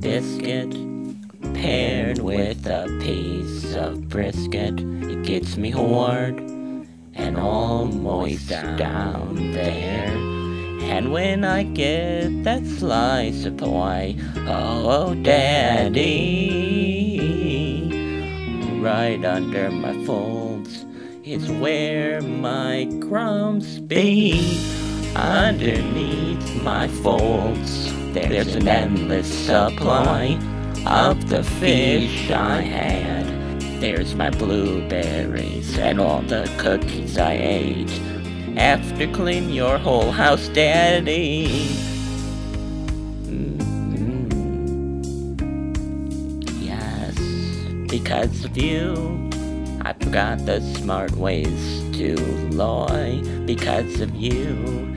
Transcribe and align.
biscuit 0.00 0.70
paired 1.54 2.18
with 2.18 2.66
a 2.66 2.86
piece 3.02 3.74
of 3.74 4.08
brisket. 4.08 4.80
It 4.80 5.22
gets 5.22 5.56
me 5.56 5.70
hard 5.70 6.38
and 7.14 7.36
all 7.36 7.86
moist 7.86 8.50
down 8.76 9.52
there. 9.52 10.08
And 10.88 11.12
when 11.12 11.44
I 11.44 11.62
get 11.62 12.44
that 12.44 12.64
slice 12.66 13.44
of 13.44 13.56
pie, 13.56 14.16
oh, 14.46 15.08
oh, 15.08 15.14
daddy, 15.14 15.98
right 18.80 19.24
under 19.24 19.70
my 19.70 20.04
folds 20.04 20.84
is 21.24 21.50
where 21.50 22.20
my 22.22 22.88
crumbs 23.08 23.80
be. 23.80 24.60
Underneath 25.16 26.62
my 26.62 26.86
folds, 26.88 27.95
there's 28.24 28.54
an 28.54 28.66
endless 28.66 29.28
supply 29.46 30.38
of 30.86 31.28
the 31.28 31.42
fish 31.42 32.30
I 32.30 32.62
had. 32.62 33.26
There's 33.80 34.14
my 34.14 34.30
blueberries 34.30 35.76
and 35.78 36.00
all 36.00 36.22
the 36.22 36.50
cookies 36.56 37.18
I 37.18 37.34
ate. 37.34 38.00
After 38.56 39.06
clean 39.12 39.50
your 39.50 39.76
whole 39.76 40.10
house, 40.10 40.48
Daddy. 40.48 41.68
Mm-hmm. 43.28 44.30
Yes, 46.62 47.18
because 47.90 48.46
of 48.46 48.56
you, 48.56 49.28
I 49.82 49.92
forgot 49.92 50.46
the 50.46 50.62
smart 50.62 51.12
ways 51.12 51.84
to 51.98 52.16
lie. 52.50 53.20
Because 53.44 54.00
of 54.00 54.14
you, 54.14 54.95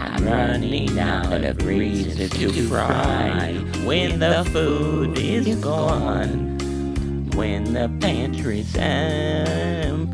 I'm 0.00 0.24
running 0.24 0.98
out 0.98 1.44
of 1.44 1.66
reasons 1.66 2.30
to 2.30 2.68
cry 2.68 3.52
When 3.84 4.18
the 4.18 4.48
food 4.50 5.18
is 5.18 5.56
gone, 5.56 6.58
when 7.36 7.74
the 7.74 7.90
pantry's 8.00 8.74
empty, 8.76 10.08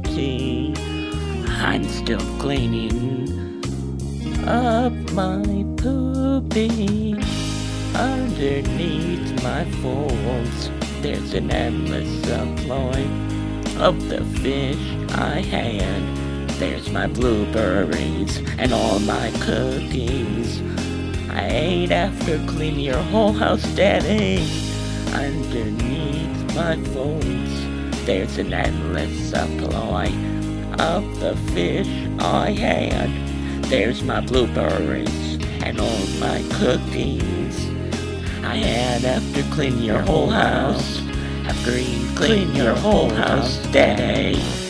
I'm 1.47 1.85
still 1.85 2.19
cleaning 2.41 3.63
up 4.45 4.93
my 5.13 5.65
poopy 5.77 7.15
underneath 7.95 9.43
my 9.43 9.65
folds. 9.83 10.71
There's 11.01 11.33
an 11.35 11.53
endless 11.53 12.09
supply 12.23 13.01
of 13.79 14.09
the 14.09 14.25
fish 14.41 14.79
I 15.13 15.43
had. 15.43 16.26
There's 16.59 16.91
my 16.91 17.07
blueberries 17.07 18.39
and 18.59 18.73
all 18.73 18.99
my 19.01 19.31
cookies. 19.41 20.63
I 21.31 21.49
ate 21.51 21.93
after 21.93 22.39
cleaning 22.47 22.81
your 22.81 23.03
whole 23.13 23.35
house, 23.35 23.63
Daddy. 23.75 24.43
Underneath 25.13 26.57
my 26.57 26.83
folds, 26.95 28.07
there's 28.07 28.39
an 28.39 28.55
endless 28.55 29.31
supply 29.31 30.07
of 30.79 31.21
the 31.21 31.37
fish 31.53 31.89
I 32.21 32.53
had. 32.53 33.11
There's 33.65 34.03
my 34.03 34.23
blueberries 34.23 35.35
and 35.63 35.79
all 35.79 36.07
my 36.19 36.43
cookies. 36.53 37.67
I 38.43 38.57
had 38.57 39.05
after 39.05 39.43
cleaning 39.55 39.83
your 39.83 40.01
whole 40.01 40.31
house. 40.31 41.03
After 41.45 41.79
you 41.79 42.09
clean 42.17 42.55
your 42.55 42.75
whole 42.75 43.11
house, 43.11 43.59
Daddy. 43.73 44.66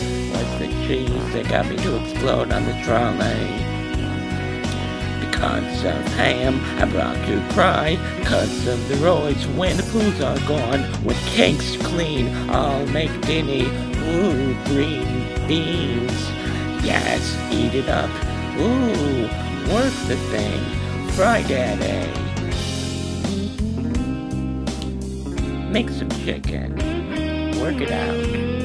Cheese 0.87 1.33
that 1.33 1.49
got 1.49 1.69
me 1.69 1.77
to 1.79 2.01
explode 2.01 2.53
on 2.53 2.65
the 2.65 2.73
trolley. 2.85 3.51
Because 5.19 5.85
of 5.85 6.01
ham, 6.15 6.61
I 6.81 6.85
brought 6.85 7.17
to 7.27 7.45
cry. 7.53 7.99
Because 8.21 8.69
of 8.69 8.89
the 8.89 8.95
roids, 8.97 9.45
when 9.57 9.77
the 9.77 9.83
poos 9.83 10.21
are 10.25 10.39
gone. 10.47 10.85
When 11.03 11.17
cake's 11.35 11.77
clean, 11.79 12.33
I'll 12.51 12.87
make 12.87 13.11
dinny. 13.23 13.65
Ooh, 13.65 14.55
green 14.67 15.49
beans. 15.49 16.31
Yes, 16.85 17.37
eat 17.51 17.75
it 17.75 17.89
up. 17.89 18.11
Ooh, 18.61 19.23
work 19.75 19.93
the 20.07 20.17
thing. 20.31 20.61
Fry 21.11 21.43
daddy. 21.43 22.13
Make 25.69 25.91
some 25.91 26.11
chicken. 26.11 26.77
Work 27.61 27.81
it 27.81 27.91
out. 27.91 28.56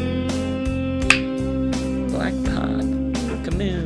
Black. 2.21 2.33
Camoon. 3.43 3.85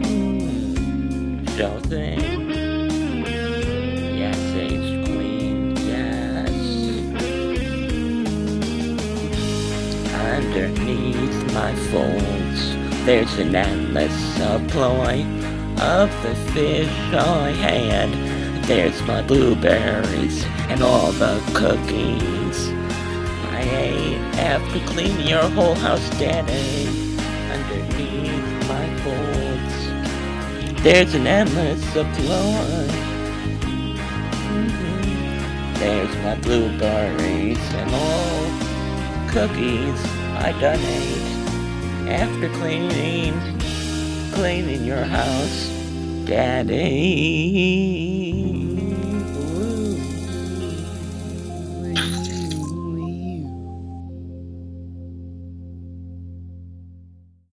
Mmm. 0.00 1.56
Show 1.56 1.76
thing. 1.80 2.20
Yes, 4.16 4.40
queen. 5.06 5.76
Yes. 5.76 6.56
Underneath 10.14 11.38
my 11.52 11.72
folds, 11.90 12.60
there's 13.04 13.34
an 13.38 13.54
endless 13.54 14.16
supply 14.36 15.16
of 15.98 16.08
the 16.22 16.34
fish 16.54 16.96
I 17.12 17.50
had. 17.50 18.10
There's 18.64 19.02
my 19.02 19.20
blueberries 19.20 20.44
and 20.70 20.82
all 20.82 21.12
the 21.12 21.38
cookies 21.52 22.70
I 23.52 23.62
ate 23.62 24.19
after 24.68 24.80
clean 24.86 25.20
your 25.26 25.42
whole 25.50 25.74
house, 25.74 26.08
Daddy. 26.18 26.88
Underneath 27.56 28.68
my 28.68 28.86
folds, 29.02 29.76
there's 30.82 31.14
an 31.14 31.26
endless 31.26 31.82
supply. 31.92 32.86
Mhm. 34.38 35.78
There's 35.78 36.16
my 36.24 36.36
blueberries 36.36 37.58
and 37.74 37.90
all 37.94 38.46
cookies 39.28 40.00
I 40.36 40.52
done 40.60 40.80
ate 40.80 41.30
after 42.08 42.48
cleaning, 42.60 43.34
cleaning 44.32 44.84
your 44.84 45.04
house, 45.04 45.70
Daddy. 46.26 46.86